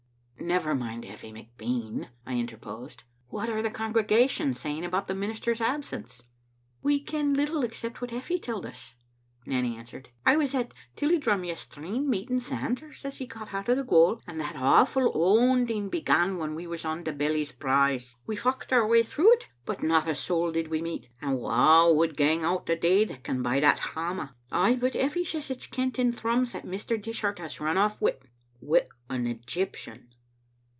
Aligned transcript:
"Never 0.43 0.73
mind 0.75 1.05
Effie 1.05 1.31
McBean," 1.31 2.09
I 2.25 2.33
interposed. 2.33 3.03
"What 3.29 3.47
are 3.47 3.61
the 3.61 3.69
congregation 3.69 4.53
saying 4.55 4.83
about 4.83 5.07
the 5.07 5.13
minister's 5.13 5.61
absence?" 5.61 6.23
"We 6.81 6.99
ken 6.99 7.35
little 7.35 7.63
except 7.63 8.01
what 8.01 8.11
Effie 8.11 8.39
telled 8.39 8.65
us,'' 8.65 8.95
Nanny 9.45 9.77
answered. 9.77 10.09
"I 10.25 10.35
was 10.35 10.55
at 10.55 10.73
Tilliedrum 10.97 11.43
yestreen, 11.45 12.09
meeting 12.09 12.39
Sanders 12.39 13.05
as 13.05 13.19
he 13.19 13.27
got 13.27 13.53
out 13.53 13.69
o' 13.69 13.75
the 13.75 13.83
gaol, 13.83 14.19
and 14.27 14.41
that 14.41 14.55
awfu 14.55 15.11
on 15.13 15.65
ding 15.65 15.89
began 15.89 16.37
when 16.37 16.55
we 16.55 16.65
was 16.67 16.83
on 16.83 17.03
the 17.03 17.13
Bellies 17.13 17.51
Braes. 17.53 18.15
We 18.25 18.35
focht 18.35 18.73
our 18.73 18.85
way 18.85 19.03
through 19.03 19.31
it, 19.33 19.47
but 19.63 19.83
not 19.83 20.09
a 20.09 20.15
soul 20.15 20.51
did 20.51 20.67
we 20.69 20.81
meet; 20.81 21.07
and 21.21 21.37
wha 21.37 21.87
would 21.93 22.17
gang 22.17 22.43
out 22.43 22.65
the 22.65 22.75
day 22.75 23.05
that 23.05 23.23
can 23.23 23.43
bide 23.43 23.63
at 23.63 23.77
hame? 23.95 24.29
Ay, 24.51 24.75
but 24.75 24.95
Effie 24.95 25.23
says 25.23 25.49
it's 25.51 25.67
kent 25.67 25.99
in 25.99 26.11
Thrums 26.11 26.51
that 26.53 26.65
Mr. 26.65 26.99
Dishart 27.01 27.37
has 27.39 27.61
run 27.61 27.77
off 27.77 28.01
wi'— 28.01 28.17
wi' 28.59 28.87
an 29.07 29.25
Egj'^ptian." 29.27 30.07